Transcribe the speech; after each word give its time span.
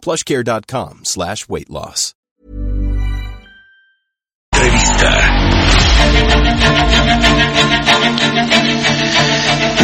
plushcare.com 0.00 1.00
slash 1.04 1.46
weight 1.48 1.68
loss. 1.68 2.14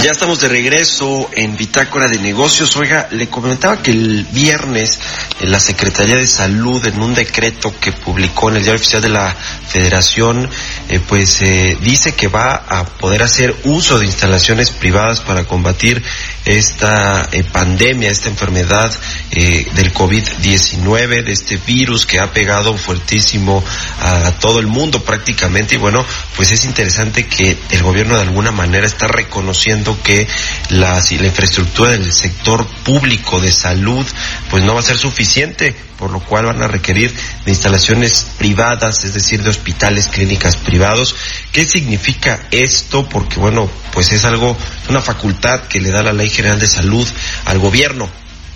Ya 0.02 0.12
estamos 0.12 0.41
de 0.41 0.48
regreso 0.48 1.29
en 1.33 1.57
Bitácora 1.57 2.07
de 2.07 2.19
Negocios. 2.19 2.77
Oiga, 2.77 3.09
le 3.10 3.29
comentaba 3.29 3.83
que 3.83 3.91
el 3.91 4.24
viernes 4.30 5.01
en 5.41 5.51
la 5.51 5.59
Secretaría 5.59 6.16
de 6.16 6.27
Salud, 6.27 6.85
en 6.87 7.02
un 7.02 7.15
decreto 7.15 7.74
que 7.80 7.93
publicó 7.93 8.51
en 8.51 8.57
el 8.57 8.62
Diario 8.62 8.79
Oficial 8.79 9.02
de 9.02 9.09
la 9.09 9.35
Federación, 9.35 10.48
eh, 10.88 11.01
pues 11.01 11.43
eh, 11.43 11.77
dice 11.80 12.15
que 12.15 12.29
va 12.29 12.55
a 12.55 12.85
poder 12.85 13.23
hacer 13.23 13.57
uso 13.65 13.98
de 13.98 14.07
instalaciones 14.07 14.71
privadas 14.71 15.21
para 15.23 15.45
combatir 15.45 16.05
esta 16.47 17.29
eh, 17.33 17.45
pandemia, 17.45 18.11
esta 18.11 18.29
enfermedad 18.29 18.93
del 19.31 19.93
COVID-19, 19.93 21.25
de 21.25 21.33
este 21.33 21.59
virus 21.59 22.07
que 22.07 22.21
ha 22.21 22.33
pegado 22.33 22.75
fuertísimo 22.79 23.63
a, 24.01 24.33
todo 24.41 24.61
el 24.61 24.67
mundo 24.67 25.03
prácticamente. 25.03 25.75
Y 25.75 25.79
bueno, 25.79 26.05
pues 26.37 26.53
es 26.53 26.65
interesante 26.65 27.27
que 27.27 27.59
el 27.71 27.83
gobierno 27.83 28.15
de 28.15 28.23
alguna 28.23 28.53
manera 28.53 28.87
está 28.87 29.07
reconociendo 29.09 29.99
que 30.03 30.27
la 30.71 31.03
infraestructura 31.11 31.91
del 31.91 32.13
sector 32.13 32.66
público 32.85 33.41
de 33.41 33.53
salud 33.53 34.07
pues 34.51 34.65
no 34.65 34.75
va 34.75 34.81
a 34.81 34.85
ser 34.85 34.97
suficiente, 34.97 35.75
por 35.99 36.11
lo 36.11 36.21
cual 36.21 36.47
van 36.47 36.63
a 36.63 36.69
requerir 36.69 37.15
de 37.45 37.51
instalaciones 37.51 38.27
privadas, 38.39 39.05
es 39.05 39.15
decir, 39.15 39.43
de 39.43 39.51
hospitales, 39.51 40.09
clínicas 40.09 40.57
privados. 40.57 41.15
¿Qué 41.53 41.65
significa 41.65 42.47
esto? 42.51 43.09
Porque 43.09 43.38
bueno, 43.38 43.71
pues 43.93 44.13
es 44.13 44.25
algo, 44.25 44.57
una 44.88 45.01
facultad 45.01 45.63
que 45.63 45.80
le 45.80 45.91
da 45.91 46.03
la 46.03 46.13
Ley 46.13 46.30
General 46.30 46.59
de 46.59 46.66
Salud 46.66 47.07
al 47.47 47.59
gobierno 47.59 48.09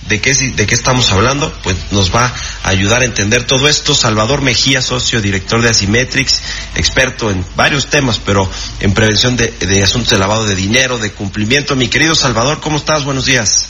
¿De 0.09 0.21
qué, 0.21 0.35
¿De 0.35 0.67
qué 0.67 0.75
estamos 0.75 1.13
hablando? 1.13 1.53
Pues 1.63 1.77
nos 1.93 2.13
va 2.13 2.35
a 2.65 2.69
ayudar 2.69 3.03
a 3.03 3.05
entender 3.05 3.45
todo 3.45 3.69
esto. 3.69 3.95
Salvador 3.95 4.41
Mejía, 4.43 4.83
socio 4.83 5.21
director 5.21 5.63
de 5.63 5.69
Asimetrix, 5.69 6.43
experto 6.75 7.31
en 7.31 7.45
varios 7.55 7.87
temas, 7.87 8.19
pero 8.19 8.51
en 8.81 8.93
prevención 8.93 9.37
de, 9.37 9.83
asuntos 9.85 10.11
de 10.11 10.19
lavado 10.19 10.47
de 10.47 10.57
dinero, 10.57 10.99
de 10.99 11.13
cumplimiento. 11.13 11.77
Mi 11.77 11.87
querido 11.87 12.17
Salvador, 12.17 12.61
¿cómo 12.61 12.79
estás? 12.79 13.05
Buenos 13.05 13.27
días. 13.27 13.67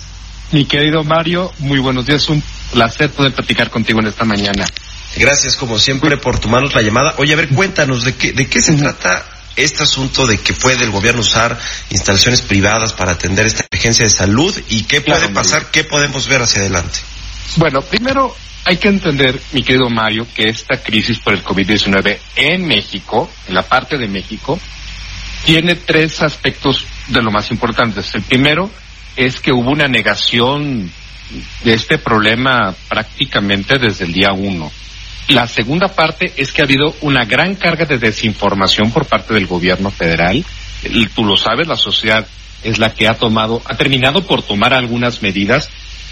Mi 0.51 0.65
querido 0.65 1.05
Mario, 1.05 1.53
muy 1.59 1.79
buenos 1.79 2.07
días. 2.07 2.27
Placer 2.73 3.11
poder 3.11 3.35
platicar 3.35 3.71
contigo 3.71 4.01
en 4.01 4.07
esta 4.07 4.25
mañana. 4.25 4.67
Gracias, 5.17 5.57
como 5.57 5.79
siempre, 5.79 6.17
por 6.17 6.39
tomarnos 6.39 6.75
la 6.75 6.83
llamada. 6.83 7.15
Oye, 7.19 7.33
a 7.33 7.37
ver, 7.37 7.49
cuéntanos 7.49 8.05
de 8.05 8.15
qué, 8.15 8.33
de 8.33 8.49
qué 8.49 8.61
se 8.61 8.75
trata 8.75 9.27
este 9.57 9.83
asunto 9.83 10.27
de 10.27 10.39
que 10.39 10.53
puede 10.53 10.85
el 10.85 10.91
gobierno 10.91 11.21
usar 11.21 11.59
instalaciones 11.91 12.43
privadas 12.43 12.93
para 12.93 13.13
atender 13.13 13.47
esta 13.47 13.67
emergencia 13.71 14.05
de 14.05 14.11
salud 14.11 14.57
y 14.69 14.85
qué 14.85 15.01
puede 15.01 15.29
pasar, 15.29 15.71
qué 15.71 15.85
podemos 15.85 16.29
ver 16.29 16.43
hacia 16.43 16.61
adelante. 16.61 17.01
Bueno, 17.57 17.81
primero 17.83 18.35
hay 18.65 18.77
que 18.77 18.89
entender, 18.89 19.41
mi 19.53 19.63
querido 19.63 19.91
Mario, 19.91 20.27
que 20.35 20.49
esta 20.49 20.83
crisis 20.83 21.19
por 21.19 21.35
el 21.35 21.43
COVID-19 21.43 22.19
en 22.37 22.67
México, 22.67 23.31
en 23.49 23.55
la 23.55 23.63
parte 23.63 23.99
de 23.99 24.07
México, 24.07 24.59
tiene 25.45 25.75
tres 25.75 26.23
aspectos 26.23 26.87
de 27.09 27.23
lo 27.23 27.31
más 27.31 27.51
importantes. 27.51 28.15
El 28.15 28.23
primero 28.23 28.71
es 29.17 29.41
que 29.41 29.53
hubo 29.53 29.71
una 29.71 29.89
negación 29.89 30.91
de 31.65 31.75
este 31.75 31.99
problema 31.99 32.75
prácticamente 32.89 33.79
desde 33.79 34.05
el 34.05 34.13
día 34.13 34.33
uno. 34.33 34.71
La 35.29 35.47
segunda 35.47 35.89
parte 35.89 36.33
es 36.37 36.53
que 36.53 36.63
ha 36.63 36.65
habido 36.65 36.95
una 37.03 37.25
gran 37.25 37.55
carga 37.55 37.85
de 37.85 37.99
desinformación 37.99 38.91
por 38.91 39.07
parte 39.07 39.35
del 39.35 39.47
gobierno 39.47 39.91
federal. 39.91 40.45
Tú 41.15 41.25
lo 41.25 41.37
sabes, 41.37 41.69
la 41.69 41.77
sociedad 41.77 42.27
es 42.65 42.79
la 42.79 42.93
que 42.95 43.07
ha 43.07 43.15
tomado, 43.15 43.63
ha 43.65 43.77
terminado 43.77 44.27
por 44.27 44.43
tomar 44.43 44.75
algunas 44.75 45.23
medidas 45.23 45.71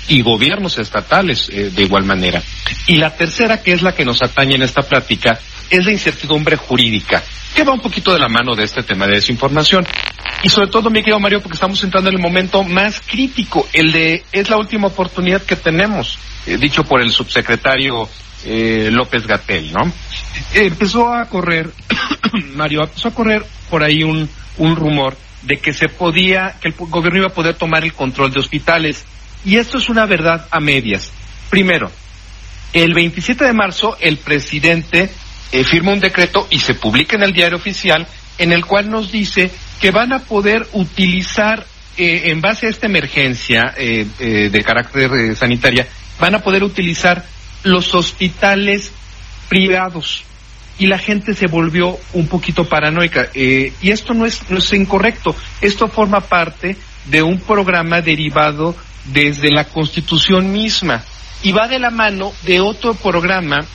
y 0.08 0.22
gobiernos 0.22 0.78
estatales 0.78 1.48
eh, 1.50 1.70
de 1.74 1.82
igual 1.82 2.04
manera. 2.04 2.42
Y 2.86 2.96
la 2.96 3.14
tercera, 3.14 3.62
que 3.62 3.72
es 3.72 3.82
la 3.82 3.94
que 3.94 4.04
nos 4.04 4.22
atañe 4.22 4.54
en 4.54 4.62
esta 4.62 4.82
plática, 4.82 5.38
es 5.70 5.84
la 5.84 5.92
incertidumbre 5.92 6.56
jurídica, 6.56 7.22
que 7.54 7.64
va 7.64 7.72
un 7.72 7.80
poquito 7.80 8.12
de 8.12 8.18
la 8.18 8.28
mano 8.28 8.54
de 8.54 8.64
este 8.64 8.82
tema 8.82 9.06
de 9.06 9.16
desinformación. 9.16 9.86
Y 10.42 10.48
sobre 10.48 10.68
todo, 10.68 10.90
mi 10.90 11.00
querido 11.00 11.18
Mario, 11.18 11.40
porque 11.40 11.54
estamos 11.54 11.82
entrando 11.82 12.10
en 12.10 12.16
el 12.16 12.22
momento 12.22 12.62
más 12.62 13.00
crítico, 13.00 13.68
el 13.72 13.92
de 13.92 14.24
es 14.30 14.48
la 14.48 14.56
última 14.56 14.88
oportunidad 14.88 15.42
que 15.42 15.56
tenemos, 15.56 16.18
eh, 16.46 16.56
dicho 16.56 16.84
por 16.84 17.00
el 17.00 17.10
subsecretario 17.10 18.08
eh, 18.44 18.88
López 18.92 19.26
Gatel, 19.26 19.72
¿no? 19.72 19.92
empezó 20.54 21.12
a 21.12 21.28
correr, 21.28 21.70
Mario, 22.54 22.84
empezó 22.84 23.08
a 23.08 23.14
correr 23.14 23.44
por 23.68 23.82
ahí 23.82 24.04
un, 24.04 24.28
un 24.58 24.76
rumor 24.76 25.16
de 25.42 25.58
que 25.58 25.72
se 25.72 25.88
podía, 25.88 26.56
que 26.60 26.68
el 26.68 26.74
gobierno 26.74 27.20
iba 27.20 27.28
a 27.28 27.34
poder 27.34 27.54
tomar 27.54 27.84
el 27.84 27.92
control 27.92 28.32
de 28.32 28.40
hospitales. 28.40 29.04
Y 29.44 29.56
esto 29.56 29.78
es 29.78 29.88
una 29.88 30.06
verdad 30.06 30.46
a 30.50 30.60
medias. 30.60 31.12
Primero, 31.50 31.90
el 32.72 32.94
27 32.94 33.44
de 33.44 33.52
marzo 33.52 33.96
el 34.00 34.18
presidente 34.18 35.10
eh, 35.52 35.64
firma 35.64 35.92
un 35.92 36.00
decreto 36.00 36.46
y 36.50 36.58
se 36.58 36.74
publica 36.74 37.16
en 37.16 37.22
el 37.22 37.32
diario 37.32 37.56
oficial 37.56 38.06
en 38.38 38.52
el 38.52 38.64
cual 38.64 38.90
nos 38.90 39.10
dice 39.10 39.50
que 39.80 39.90
van 39.90 40.12
a 40.12 40.20
poder 40.20 40.66
utilizar, 40.72 41.64
eh, 41.96 42.22
en 42.26 42.40
base 42.40 42.66
a 42.66 42.70
esta 42.70 42.86
emergencia 42.86 43.74
eh, 43.76 44.06
de 44.18 44.62
carácter 44.62 45.36
sanitaria, 45.36 45.88
van 46.20 46.34
a 46.34 46.40
poder 46.40 46.62
utilizar 46.62 47.24
los 47.64 47.94
hospitales 47.94 48.92
privados. 49.48 50.24
Y 50.78 50.86
la 50.86 50.98
gente 50.98 51.34
se 51.34 51.48
volvió 51.48 51.98
un 52.12 52.28
poquito 52.28 52.64
paranoica. 52.68 53.28
Eh, 53.34 53.72
y 53.80 53.90
esto 53.90 54.14
no 54.14 54.26
es, 54.26 54.48
no 54.48 54.58
es 54.58 54.72
incorrecto, 54.72 55.34
esto 55.60 55.88
forma 55.88 56.20
parte 56.20 56.76
de 57.06 57.22
un 57.22 57.40
programa 57.40 58.00
derivado 58.00 58.76
desde 59.06 59.50
la 59.50 59.64
Constitución 59.64 60.52
misma. 60.52 61.02
Y 61.42 61.52
va 61.52 61.66
de 61.66 61.78
la 61.78 61.90
mano 61.90 62.32
de 62.42 62.60
otro 62.60 62.94
programa, 62.94 63.58
eh, 63.58 63.66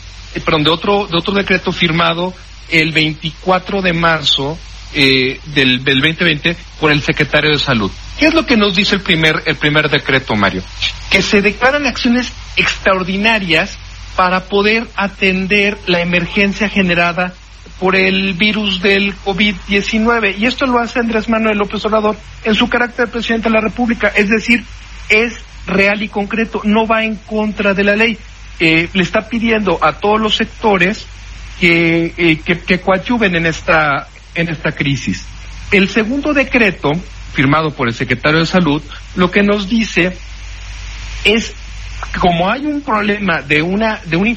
perdón, 0.41 0.63
de 0.63 0.71
otro, 0.71 1.07
de 1.07 1.17
otro 1.17 1.33
decreto 1.33 1.71
firmado 1.71 2.33
el 2.69 2.91
24 2.91 3.81
de 3.81 3.93
marzo 3.93 4.57
eh, 4.93 5.39
del, 5.53 5.83
del 5.83 5.99
2020 6.01 6.55
por 6.79 6.91
el 6.91 7.01
secretario 7.01 7.51
de 7.51 7.59
Salud. 7.59 7.91
¿Qué 8.17 8.27
es 8.27 8.33
lo 8.33 8.45
que 8.45 8.57
nos 8.57 8.75
dice 8.75 8.95
el 8.95 9.01
primer, 9.01 9.41
el 9.45 9.55
primer 9.55 9.89
decreto, 9.89 10.35
Mario? 10.35 10.63
Que 11.09 11.21
se 11.21 11.41
declaran 11.41 11.85
acciones 11.85 12.31
extraordinarias 12.55 13.77
para 14.15 14.45
poder 14.45 14.87
atender 14.95 15.77
la 15.87 16.01
emergencia 16.01 16.69
generada 16.69 17.33
por 17.79 17.95
el 17.95 18.33
virus 18.33 18.81
del 18.81 19.15
COVID-19. 19.15 20.35
Y 20.37 20.45
esto 20.45 20.65
lo 20.65 20.79
hace 20.79 20.99
Andrés 20.99 21.27
Manuel 21.27 21.57
López 21.57 21.83
Obrador 21.85 22.15
en 22.43 22.55
su 22.55 22.69
carácter 22.69 23.07
de 23.07 23.11
presidente 23.11 23.49
de 23.49 23.55
la 23.55 23.61
República. 23.61 24.09
Es 24.15 24.29
decir, 24.29 24.63
es 25.09 25.41
real 25.65 26.01
y 26.03 26.09
concreto, 26.09 26.61
no 26.63 26.85
va 26.85 27.03
en 27.03 27.15
contra 27.15 27.73
de 27.73 27.83
la 27.83 27.95
ley. 27.95 28.17
Eh, 28.59 28.89
le 28.93 29.03
está 29.03 29.27
pidiendo 29.27 29.79
a 29.81 29.93
todos 29.93 30.21
los 30.21 30.35
sectores 30.35 31.05
que, 31.59 32.13
eh, 32.17 32.39
que, 32.45 32.59
que 32.59 32.79
coadyuven 32.79 33.35
en 33.35 33.45
esta, 33.45 34.07
en 34.35 34.49
esta 34.49 34.71
crisis. 34.71 35.25
El 35.71 35.89
segundo 35.89 36.33
decreto, 36.33 36.91
firmado 37.33 37.71
por 37.71 37.87
el 37.87 37.93
secretario 37.93 38.39
de 38.39 38.45
Salud, 38.45 38.81
lo 39.15 39.31
que 39.31 39.43
nos 39.43 39.67
dice 39.67 40.15
es 41.23 41.55
como 42.19 42.49
hay 42.49 42.65
un 42.65 42.81
problema 42.81 43.41
de 43.41 43.61
una 43.61 43.99
de 44.05 44.17
una 44.17 44.31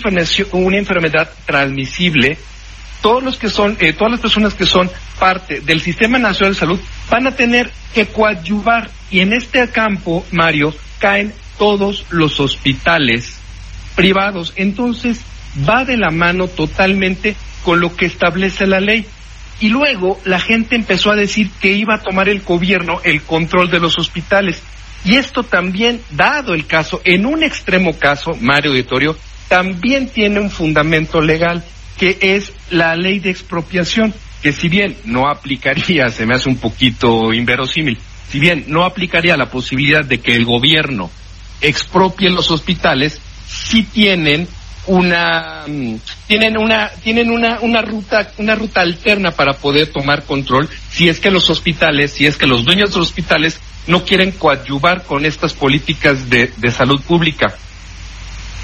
una 0.53 0.77
enfermedad 0.79 1.31
transmisible, 1.45 2.39
todos 3.03 3.23
los 3.23 3.37
que 3.37 3.49
son 3.49 3.77
eh, 3.81 3.93
todas 3.93 4.13
las 4.13 4.21
personas 4.21 4.55
que 4.55 4.67
son 4.67 4.91
parte 5.19 5.61
del 5.61 5.81
Sistema 5.81 6.19
Nacional 6.19 6.55
de 6.55 6.61
Salud 6.61 6.81
van 7.11 7.27
a 7.27 7.33
tener 7.33 7.71
que 7.95 8.07
coadyuvar 8.07 8.91
y 9.11 9.21
en 9.21 9.33
este 9.33 9.69
campo, 9.69 10.25
Mario, 10.33 10.75
caen 10.99 11.33
todos 11.59 12.07
los 12.11 12.41
hospitales 12.41 13.39
privados. 13.97 14.53
Entonces, 14.55 15.23
va 15.69 15.85
de 15.85 15.97
la 15.97 16.11
mano 16.11 16.47
totalmente 16.47 17.35
con 17.65 17.81
lo 17.81 17.97
que 17.97 18.07
establece 18.07 18.67
la 18.67 18.79
ley. 18.79 19.07
Y 19.59 19.71
luego 19.71 20.21
la 20.25 20.39
gente 20.39 20.77
empezó 20.77 21.11
a 21.11 21.17
decir 21.17 21.51
que 21.61 21.73
iba 21.73 21.97
a 21.97 22.03
tomar 22.03 22.29
el 22.29 22.43
gobierno 22.43 23.01
el 23.03 23.23
control 23.23 23.71
de 23.71 23.81
los 23.81 23.99
hospitales. 23.99 24.63
Y 25.05 25.17
esto 25.17 25.43
también, 25.43 26.01
dado 26.11 26.55
el 26.55 26.67
caso, 26.67 27.01
en 27.05 27.27
un 27.27 27.43
extremo 27.43 27.99
caso, 27.99 28.33
Mario 28.41 28.73
Auditorio, 28.73 29.17
también 29.49 30.09
tiene 30.09 30.41
un 30.41 30.51
fundamento 30.51 31.21
legal, 31.21 31.65
que 31.97 32.19
es 32.21 32.53
la 32.71 32.97
ley 32.97 33.21
de 33.21 33.31
expropiación, 33.31 34.13
que 34.43 34.53
si 34.53 34.69
bien 34.69 34.97
no 35.05 35.29
aplicaría, 35.29 36.09
se 36.11 36.27
me 36.27 36.35
hace 36.35 36.49
un 36.49 36.57
poquito 36.57 37.33
inverosímil, 37.33 37.99
si 38.31 38.41
bien 38.41 38.65
no 38.69 38.85
aplicaría 38.85 39.37
la 39.37 39.49
posibilidad 39.49 40.05
de 40.05 40.19
que 40.19 40.35
el 40.35 40.45
gobierno 40.45 41.11
expropie 41.61 42.29
los 42.29 42.51
hospitales, 42.51 43.21
sí 43.47 43.83
tienen 43.85 44.49
una 44.87 45.65
mm, 45.67 45.97
tienen 46.29 46.59
una 46.59 46.91
tienen 47.03 47.31
una 47.31 47.59
una 47.61 47.83
ruta 47.83 48.31
una 48.39 48.55
ruta 48.55 48.83
alterna 48.83 49.33
para 49.33 49.55
poder 49.55 49.89
tomar 49.89 50.25
control 50.25 50.69
si 50.91 51.09
es 51.09 51.19
que 51.19 51.31
los 51.31 51.51
hospitales 51.51 52.13
si 52.13 52.27
es 52.27 52.37
que 52.37 52.47
los 52.47 52.65
dueños 52.65 52.91
de 52.93 52.99
los 52.99 53.09
hospitales 53.09 53.61
no 53.87 54.05
quieren 54.05 54.33
coadyuvar 54.33 55.05
con 55.05 55.25
estas 55.25 55.53
políticas 55.55 56.29
de, 56.29 56.53
de 56.57 56.71
salud 56.71 57.01
pública. 57.03 57.55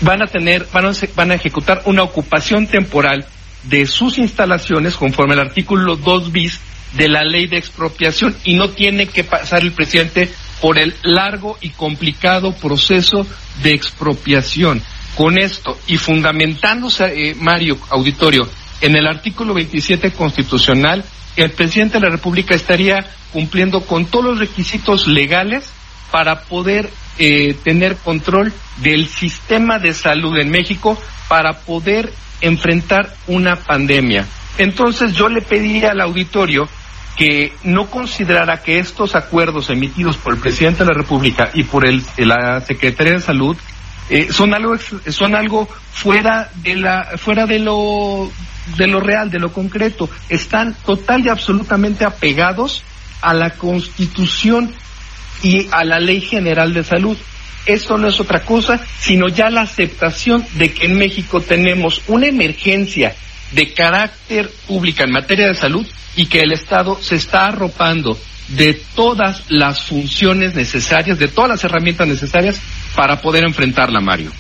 Van 0.01 0.23
a 0.23 0.27
tener 0.27 0.67
van 0.73 0.87
a, 0.87 0.93
van 1.15 1.31
a 1.31 1.35
ejecutar 1.35 1.83
una 1.87 2.03
ocupación 2.03 2.67
temporal 2.67 3.25
de 3.65 3.87
sus 3.87 4.19
instalaciones 4.19 4.97
conforme 4.97 5.35
al 5.35 5.41
artículo 5.41 5.97
2 5.97 6.33
bis 6.33 6.61
de 6.95 7.09
la 7.09 7.23
ley 7.23 7.47
de 7.47 7.57
expropiación 7.57 8.37
y 8.45 8.55
no 8.55 8.71
tiene 8.71 9.07
que 9.07 9.25
pasar 9.25 9.63
el 9.63 9.73
presidente 9.73 10.31
por 10.63 10.79
el 10.79 10.95
largo 11.03 11.59
y 11.61 11.71
complicado 11.71 12.55
proceso 12.55 13.27
de 13.65 13.75
expropiación. 13.75 14.81
Con 15.17 15.37
esto 15.37 15.77
y 15.89 15.99
fundamentándose, 15.99 17.05
eh, 17.31 17.35
Mario 17.35 17.77
Auditorio, 17.91 18.49
en 18.81 18.97
el 18.97 19.07
artículo 19.09 19.55
27 19.55 20.13
constitucional, 20.13 21.05
el 21.37 21.51
presidente 21.51 21.99
de 21.99 22.07
la 22.07 22.13
República 22.13 22.55
estaría 22.55 23.05
cumpliendo 23.33 23.81
con 23.83 24.07
todos 24.07 24.25
los 24.25 24.39
requisitos 24.39 25.09
legales 25.09 25.69
para 26.13 26.43
poder 26.43 26.91
eh, 27.19 27.55
tener 27.65 27.97
control 27.97 28.53
del 28.79 29.09
sistema 29.09 29.81
de 29.81 29.93
salud 29.93 30.39
en 30.39 30.51
México 30.51 30.97
para 31.29 31.59
poder 31.61 32.13
enfrentar 32.41 33.15
una 33.27 33.57
pandemia. 33.57 34.27
Entonces 34.59 35.13
yo 35.15 35.29
le 35.29 35.43
pediría 35.43 35.91
al 35.91 36.01
auditorio 36.03 36.69
que 37.23 37.53
no 37.63 37.87
considerara 37.87 38.63
que 38.65 38.81
estos 38.81 39.15
acuerdos 39.15 39.71
emitidos 39.71 40.17
por 40.17 40.35
el 40.35 40.41
presidente 40.41 40.81
de 40.83 40.87
la 40.87 41.01
República 41.03 41.51
y 41.55 41.63
por 41.63 41.87
el, 41.87 42.03
la 42.17 42.61
Secretaría 42.63 43.13
de 43.13 43.21
Salud 43.21 43.57
eh, 44.11 44.33
son 44.33 44.53
algo 44.55 44.75
son 45.07 45.37
algo 45.37 45.69
fuera 45.93 46.51
de 46.57 46.75
la 46.75 47.11
fuera 47.19 47.47
de 47.47 47.61
lo 47.61 48.29
de 48.77 48.89
lo 48.89 48.99
real, 48.99 49.31
de 49.31 49.39
lo 49.39 49.53
concreto. 49.53 50.11
Están 50.29 50.75
total 50.85 51.25
y 51.25 51.29
absolutamente 51.29 52.05
apegados 52.05 52.83
a 53.21 53.35
la 53.35 53.51
Constitución 53.51 54.73
y 55.45 55.69
a 55.71 55.85
la 55.85 56.01
Ley 56.01 56.23
General 56.23 56.75
de 56.75 56.83
Salud. 56.83 57.17
Esto 57.67 57.99
no 57.99 58.09
es 58.09 58.19
otra 58.19 58.41
cosa, 58.41 58.81
sino 58.99 59.29
ya 59.29 59.49
la 59.49 59.61
aceptación 59.61 60.45
de 60.55 60.73
que 60.73 60.87
en 60.87 60.99
México 60.99 61.41
tenemos 61.41 62.03
una 62.09 62.27
emergencia 62.27 63.15
de 63.53 63.73
carácter 63.73 64.51
pública 64.67 65.05
en 65.05 65.13
materia 65.13 65.47
de 65.47 65.55
salud 65.55 65.87
y 66.17 66.27
que 66.27 66.41
el 66.41 66.53
Estado 66.53 66.99
se 67.01 67.17
está 67.17 67.47
arropando 67.47 68.19
de 68.49 68.75
todas 68.95 69.45
las 69.49 69.85
funciones 69.85 70.55
necesarias, 70.55 71.19
de 71.19 71.29
todas 71.29 71.51
las 71.51 71.65
herramientas 71.65 72.09
necesarias 72.09 72.61
para 72.95 73.21
poder 73.21 73.45
enfrentarla, 73.45 74.01
Mario. 74.01 74.33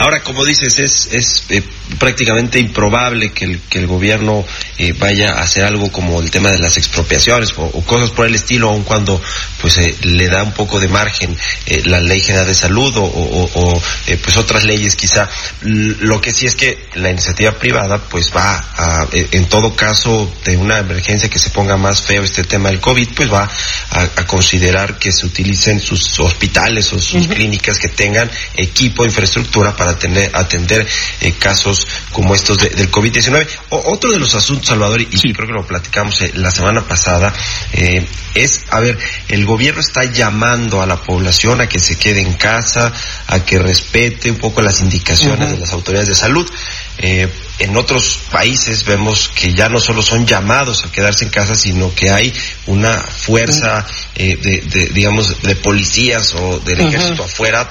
Ahora, 0.00 0.22
como 0.22 0.46
dices, 0.46 0.78
es, 0.78 1.08
es 1.12 1.44
eh, 1.50 1.62
prácticamente 1.98 2.58
improbable 2.58 3.32
que 3.32 3.44
el, 3.44 3.60
que 3.60 3.78
el 3.78 3.86
gobierno 3.86 4.46
eh, 4.78 4.94
vaya 4.98 5.34
a 5.34 5.42
hacer 5.42 5.62
algo 5.62 5.92
como 5.92 6.22
el 6.22 6.30
tema 6.30 6.50
de 6.50 6.58
las 6.58 6.78
expropiaciones 6.78 7.52
o, 7.54 7.70
cosas 7.84 8.10
por 8.10 8.24
el 8.24 8.34
estilo, 8.34 8.70
aun 8.70 8.82
cuando 8.82 9.20
pues 9.60 9.76
eh, 9.76 9.94
le 10.04 10.28
da 10.28 10.42
un 10.42 10.52
poco 10.52 10.80
de 10.80 10.88
margen 10.88 11.36
la 11.84 12.00
ley 12.00 12.22
general 12.22 12.46
de 12.46 12.54
salud 12.54 12.94
o, 12.96 13.04
o 13.04 13.82
pues 14.24 14.36
otras 14.38 14.64
leyes 14.64 14.96
quizá. 14.96 15.28
Lo 15.60 16.18
que 16.22 16.32
sí 16.32 16.46
es 16.46 16.56
que 16.56 16.88
la 16.94 17.10
iniciativa 17.10 17.52
privada 17.52 17.98
pues 17.98 18.32
va 18.34 18.56
a, 18.56 19.06
en 19.12 19.48
todo 19.50 19.76
caso 19.76 20.32
de 20.46 20.56
una 20.56 20.78
emergencia 20.78 21.28
que 21.28 21.38
se 21.38 21.50
ponga 21.50 21.76
más 21.76 22.00
feo 22.00 22.22
este 22.22 22.44
tema 22.44 22.70
del 22.70 22.80
COVID, 22.80 23.08
pues 23.14 23.30
va 23.30 23.50
a, 23.90 24.26
considerar 24.26 24.98
que 24.98 25.12
se 25.12 25.26
utilicen 25.26 25.80
sus 25.80 26.18
hospitales 26.20 26.90
o 26.94 26.98
sus 26.98 27.28
clínicas 27.28 27.78
que 27.78 27.88
tengan 27.88 28.30
equipo, 28.54 29.04
infraestructura 29.04 29.76
para 29.76 29.89
tener, 29.98 30.30
atender 30.34 30.86
eh, 31.20 31.32
casos 31.32 31.86
como 32.12 32.34
estos 32.34 32.58
del 32.58 32.90
COVID-19. 32.90 33.46
Otro 33.70 34.10
de 34.10 34.18
los 34.18 34.34
asuntos, 34.34 34.66
Salvador, 34.66 35.00
y 35.00 35.06
creo 35.06 35.46
que 35.46 35.52
lo 35.52 35.66
platicamos 35.66 36.22
eh, 36.22 36.32
la 36.34 36.50
semana 36.50 36.82
pasada, 36.82 37.32
eh, 37.72 38.06
es, 38.34 38.62
a 38.70 38.80
ver, 38.80 38.98
el 39.28 39.44
gobierno 39.44 39.80
está 39.80 40.04
llamando 40.04 40.82
a 40.82 40.86
la 40.86 40.96
población 40.96 41.60
a 41.60 41.68
que 41.68 41.80
se 41.80 41.96
quede 41.96 42.20
en 42.20 42.34
casa, 42.34 42.92
a 43.26 43.44
que 43.44 43.58
respete 43.58 44.30
un 44.30 44.36
poco 44.38 44.62
las 44.62 44.80
indicaciones 44.80 45.50
de 45.52 45.58
las 45.58 45.72
autoridades 45.72 46.08
de 46.08 46.14
salud. 46.14 46.50
Eh, 46.98 47.28
en 47.58 47.76
otros 47.76 48.18
países 48.30 48.84
vemos 48.84 49.30
que 49.34 49.52
ya 49.52 49.68
no 49.68 49.80
solo 49.80 50.02
son 50.02 50.26
llamados 50.26 50.84
a 50.84 50.92
quedarse 50.92 51.24
en 51.24 51.30
casa, 51.30 51.54
sino 51.54 51.94
que 51.94 52.10
hay 52.10 52.32
una 52.66 52.92
fuerza 52.92 53.86
eh, 54.14 54.36
de, 54.36 54.86
digamos, 54.92 55.42
de 55.42 55.56
policías 55.56 56.34
o 56.34 56.58
del 56.60 56.80
ejército 56.80 57.24
afuera 57.24 57.68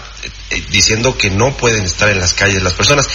diciendo 0.71 1.17
que 1.17 1.29
no 1.29 1.55
pueden 1.55 1.85
estar 1.85 2.09
en 2.09 2.19
las 2.19 2.33
calles 2.33 2.63
las 2.63 2.73
personas. 2.73 3.07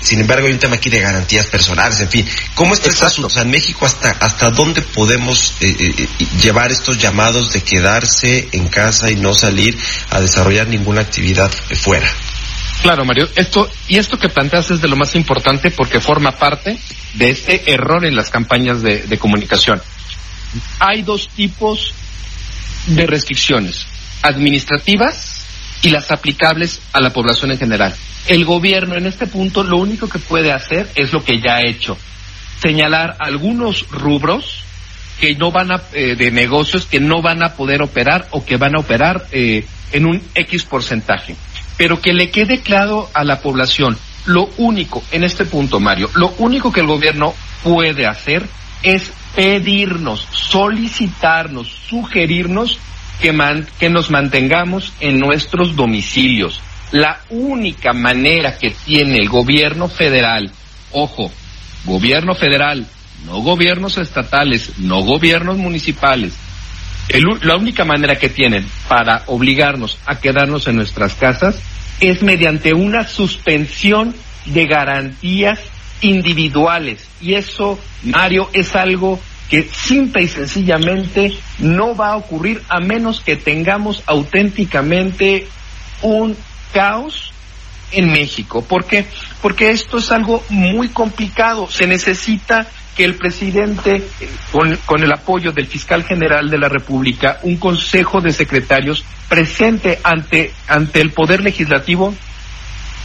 sin 0.00 0.20
embargo, 0.20 0.46
hay 0.46 0.52
un 0.52 0.58
tema 0.58 0.76
aquí 0.76 0.90
de 0.90 1.00
garantías 1.00 1.46
personales, 1.46 2.00
en 2.00 2.10
fin. 2.10 2.28
¿Cómo 2.54 2.74
está 2.74 2.90
este 2.90 3.04
asunto? 3.04 3.28
O 3.28 3.30
sea, 3.30 3.42
en 3.42 3.50
México, 3.50 3.86
¿hasta, 3.86 4.10
hasta 4.10 4.50
dónde 4.50 4.82
podemos 4.82 5.54
llevar 6.42 6.70
estos 6.72 6.98
llamados 6.98 7.52
de 7.52 7.62
quedarse 7.62 8.48
en 8.52 8.68
casa 8.68 9.10
y 9.10 9.16
no 9.16 9.34
salir 9.34 9.78
a 10.10 10.20
desarrollar 10.20 10.68
ninguna 10.68 11.00
actividad 11.00 11.50
fuera? 11.82 12.10
Claro, 12.82 13.06
Mario. 13.06 13.28
Esto 13.34 13.70
y 13.88 13.96
esto 13.96 14.18
que 14.18 14.28
planteas 14.28 14.70
es 14.70 14.82
de 14.82 14.88
lo 14.88 14.96
más 14.96 15.14
importante 15.14 15.70
porque 15.70 16.00
forma 16.00 16.32
parte 16.32 16.78
de 17.14 17.30
este 17.30 17.72
error 17.72 18.04
en 18.04 18.14
las 18.14 18.28
campañas 18.28 18.82
de, 18.82 19.18
comunicación. 19.18 19.80
Hay 20.80 21.02
dos 21.02 21.28
tipos 21.30 21.94
de 22.88 23.06
restricciones, 23.06 23.86
administrativas 24.22 25.33
y 25.84 25.90
las 25.90 26.10
aplicables 26.10 26.80
a 26.92 27.00
la 27.00 27.10
población 27.10 27.52
en 27.52 27.58
general. 27.58 27.94
El 28.26 28.44
gobierno 28.44 28.96
en 28.96 29.06
este 29.06 29.26
punto 29.26 29.62
lo 29.62 29.78
único 29.78 30.08
que 30.08 30.18
puede 30.18 30.50
hacer 30.50 30.88
es 30.96 31.12
lo 31.12 31.22
que 31.22 31.40
ya 31.40 31.56
ha 31.56 31.68
hecho, 31.68 31.96
señalar 32.60 33.16
algunos 33.20 33.88
rubros 33.90 34.64
que 35.20 35.36
no 35.36 35.52
van 35.52 35.70
a, 35.70 35.82
eh, 35.92 36.16
de 36.16 36.30
negocios 36.32 36.86
que 36.86 36.98
no 36.98 37.22
van 37.22 37.44
a 37.44 37.54
poder 37.54 37.82
operar 37.82 38.26
o 38.32 38.44
que 38.44 38.56
van 38.56 38.74
a 38.76 38.80
operar 38.80 39.26
eh, 39.30 39.64
en 39.92 40.06
un 40.06 40.20
X 40.34 40.64
porcentaje 40.64 41.36
pero 41.76 42.00
que 42.00 42.12
le 42.12 42.30
quede 42.30 42.60
claro 42.60 43.10
a 43.14 43.24
la 43.24 43.40
población, 43.40 43.98
lo 44.26 44.48
único, 44.58 45.02
en 45.10 45.24
este 45.24 45.44
punto, 45.44 45.80
Mario, 45.80 46.08
lo 46.14 46.34
único 46.38 46.72
que 46.72 46.80
el 46.80 46.86
gobierno 46.86 47.34
puede 47.62 48.06
hacer 48.06 48.46
es 48.82 49.12
pedirnos, 49.34 50.26
solicitarnos, 50.30 51.68
sugerirnos 51.88 52.78
que, 53.20 53.34
que 53.78 53.90
nos 53.90 54.10
mantengamos 54.10 54.92
en 55.00 55.18
nuestros 55.18 55.76
domicilios. 55.76 56.60
La 56.92 57.20
única 57.30 57.92
manera 57.92 58.58
que 58.58 58.70
tiene 58.70 59.18
el 59.18 59.28
gobierno 59.28 59.88
federal, 59.88 60.50
ojo, 60.92 61.30
gobierno 61.84 62.34
federal, 62.34 62.86
no 63.26 63.40
gobiernos 63.40 63.98
estatales, 63.98 64.78
no 64.78 65.00
gobiernos 65.00 65.56
municipales, 65.56 66.34
la 67.42 67.56
única 67.56 67.84
manera 67.84 68.16
que 68.16 68.28
tienen 68.28 68.66
para 68.88 69.24
obligarnos 69.26 69.98
a 70.06 70.18
quedarnos 70.20 70.66
en 70.68 70.76
nuestras 70.76 71.14
casas 71.14 71.60
es 72.00 72.22
mediante 72.22 72.72
una 72.72 73.06
suspensión 73.06 74.14
de 74.46 74.66
garantías 74.66 75.58
individuales. 76.00 77.06
Y 77.20 77.34
eso, 77.34 77.78
Mario, 78.02 78.48
es 78.52 78.74
algo 78.74 79.20
que 79.48 79.68
simple 79.72 80.22
y 80.22 80.28
sencillamente 80.28 81.36
no 81.58 81.94
va 81.94 82.12
a 82.12 82.16
ocurrir 82.16 82.62
a 82.68 82.80
menos 82.80 83.20
que 83.20 83.36
tengamos 83.36 84.02
auténticamente 84.06 85.46
un 86.02 86.36
caos 86.72 87.32
en 87.92 88.10
México. 88.10 88.62
¿Por 88.62 88.84
qué? 88.84 89.06
Porque 89.40 89.70
esto 89.70 89.98
es 89.98 90.10
algo 90.10 90.42
muy 90.48 90.88
complicado. 90.88 91.68
Se 91.70 91.86
necesita 91.86 92.66
que 92.96 93.04
el 93.04 93.16
presidente, 93.16 94.06
con, 94.52 95.02
el 95.02 95.12
apoyo 95.12 95.52
del 95.52 95.66
fiscal 95.66 96.04
general 96.04 96.50
de 96.50 96.58
la 96.58 96.68
República, 96.68 97.38
un 97.42 97.56
consejo 97.56 98.20
de 98.20 98.32
secretarios, 98.32 99.04
presente 99.28 99.98
ante, 100.04 100.52
ante 100.68 101.00
el 101.00 101.10
Poder 101.10 101.42
Legislativo 101.42 102.14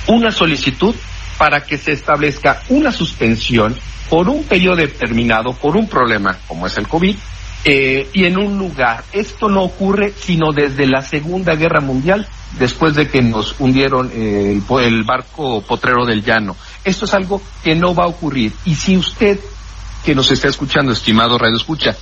una 0.07 0.31
solicitud 0.31 0.95
para 1.39 1.61
que 1.61 1.77
se 1.77 1.93
establezca 1.93 2.61
una 2.67 2.91
suspensión 2.91 3.75
por 4.09 4.27
un 4.27 4.43
periodo 4.43 4.75
determinado, 4.75 5.53
por 5.53 5.77
un 5.77 5.87
problema 5.87 6.37
como 6.47 6.67
es 6.67 6.77
el 6.77 6.87
COVID, 6.87 7.15
eh, 7.63 8.09
y 8.13 8.25
en 8.25 8.37
un 8.37 8.57
lugar. 8.57 9.05
Esto 9.13 9.47
no 9.49 9.63
ocurre 9.63 10.13
sino 10.15 10.51
desde 10.51 10.85
la 10.85 11.01
Segunda 11.01 11.55
Guerra 11.55 11.79
Mundial, 11.79 12.27
después 12.59 12.93
de 12.93 13.07
que 13.07 13.21
nos 13.21 13.55
hundieron 13.57 14.11
eh, 14.13 14.61
el, 14.69 14.79
el 14.83 15.03
barco 15.03 15.61
potrero 15.61 16.05
del 16.05 16.23
llano. 16.23 16.57
Esto 16.83 17.05
es 17.05 17.13
algo 17.13 17.41
que 17.63 17.73
no 17.73 17.95
va 17.95 18.03
a 18.03 18.07
ocurrir. 18.07 18.51
Y 18.65 18.75
si 18.75 18.97
usted 18.97 19.39
que 20.03 20.15
nos 20.15 20.31
está 20.31 20.49
escuchando, 20.49 20.91
estimado 20.91 21.37
Radio 21.37 21.55
Escucha, 21.55 21.95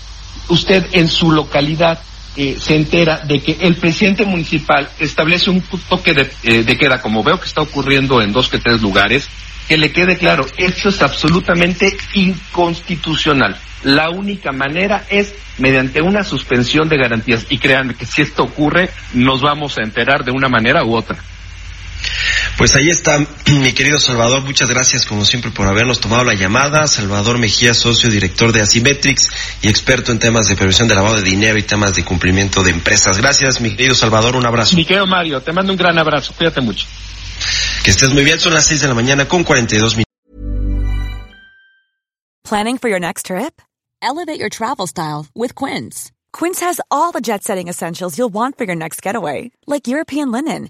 usted 0.50 0.88
en 0.94 1.08
su 1.08 1.32
localidad 1.32 2.00
eh, 2.38 2.56
se 2.60 2.76
entera 2.76 3.18
de 3.26 3.40
que 3.40 3.58
el 3.62 3.76
presidente 3.76 4.24
municipal 4.24 4.88
establece 5.00 5.50
un 5.50 5.62
toque 5.90 6.14
de, 6.14 6.30
eh, 6.44 6.64
de, 6.64 6.78
queda, 6.78 7.02
como 7.02 7.24
veo 7.24 7.40
que 7.40 7.48
está 7.48 7.62
ocurriendo 7.62 8.22
en 8.22 8.32
dos 8.32 8.48
que 8.48 8.60
tres 8.60 8.82
lugares, 8.82 9.28
que 9.68 9.78
le 9.78 9.92
quede 9.92 10.18
claro, 10.18 10.46
esto 10.58 10.90
es 10.90 11.02
absolutamente 11.02 11.98
inconstitucional. 12.14 13.58
La 13.84 14.10
única 14.10 14.52
manera 14.52 15.04
es 15.10 15.34
mediante 15.58 16.02
una 16.02 16.24
suspensión 16.24 16.90
de 16.90 16.98
garantías. 16.98 17.46
Y 17.50 17.58
créanme 17.58 17.96
que 17.96 18.06
si 18.06 18.22
esto 18.22 18.44
ocurre, 18.44 18.90
nos 19.14 19.42
vamos 19.42 19.78
a 19.78 19.84
enterar 19.84 20.24
de 20.24 20.32
una 20.32 20.48
manera 20.48 20.84
u 20.84 20.96
otra. 20.96 21.18
Pues 22.58 22.76
ahí 22.76 22.90
está, 22.90 23.20
mi 23.52 23.72
querido 23.74 24.00
Salvador, 24.00 24.42
muchas 24.42 24.70
gracias 24.70 25.06
como 25.06 25.24
siempre 25.26 25.52
por 25.52 25.68
habernos 25.68 26.00
tomado 26.00 26.24
la 26.24 26.34
llamada. 26.34 26.88
Salvador 26.88 27.38
Mejía, 27.38 27.76
socio 27.76 28.10
director 28.10 28.52
de 28.52 28.62
Asymmetrics 28.62 29.30
y 29.62 29.68
experto 29.68 30.12
en 30.12 30.18
temas 30.18 30.48
de 30.48 30.56
prevención 30.56 30.88
de 30.88 30.96
lavado 30.96 31.18
de 31.18 31.22
dinero 31.22 31.60
y 31.60 31.64
temas 31.64 31.94
de 31.94 32.04
cumplimiento 32.04 32.64
de 32.64 32.72
empresas. 32.72 33.18
Gracias, 33.20 33.62
mi 33.62 33.76
querido 33.76 33.94
Salvador, 33.94 34.36
un 34.36 34.46
abrazo. 34.46 34.76
Mi 34.76 34.86
querido 34.86 35.06
Mario, 35.06 35.40
te 35.42 35.54
mando 35.54 35.72
un 35.72 35.78
gran 35.78 36.00
abrazo, 36.00 36.34
cuídate 36.36 36.62
mucho. 36.62 36.88
Que 37.84 37.92
estés 37.92 38.12
muy 38.12 38.24
bien, 38.24 38.40
son 38.40 38.56
las 38.56 38.66
6 38.66 38.82
de 38.82 38.88
la 38.88 38.96
mañana 38.96 39.28
con 39.28 39.44
42 39.44 39.96
minutos. 39.96 40.08
Planning 42.44 42.80
for 42.80 42.90
your 42.90 43.00
next 43.00 43.28
trip? 43.28 43.62
Elevate 44.02 44.40
your 44.40 44.50
travel 44.50 44.88
style 44.88 45.28
with 45.36 45.54
Quince. 45.54 46.12
Quince 46.34 46.60
has 46.62 46.82
all 46.90 47.12
the 47.12 47.22
jet 47.22 47.44
setting 47.44 47.68
essentials 47.68 48.18
you'll 48.18 48.34
want 48.34 48.58
for 48.58 48.64
your 48.64 48.76
next 48.76 49.02
getaway, 49.04 49.52
like 49.68 49.88
European 49.88 50.32
linen 50.32 50.70